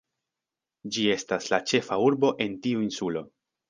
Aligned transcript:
Ĝi 0.95 1.05
estas 1.17 1.53
la 1.53 1.63
ĉefa 1.73 2.01
urbo 2.09 2.35
en 2.49 2.61
tiu 2.67 2.87
insulo. 2.91 3.29